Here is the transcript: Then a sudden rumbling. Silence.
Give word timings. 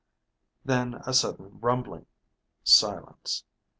Then 0.65 0.95
a 1.05 1.13
sudden 1.13 1.59
rumbling. 1.59 2.07
Silence. 2.63 3.43